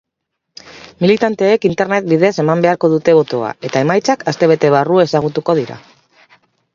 Militanteek 1.03 1.67
internet 1.69 2.07
bidez 2.13 2.31
eman 2.43 2.65
beharko 2.65 2.91
dute 2.93 3.15
botoa 3.19 3.51
eta 3.69 3.83
emaitzak 3.87 4.25
astebete 4.33 4.73
barru 4.77 4.97
ezagutuko 5.05 5.57
dira. 5.61 5.77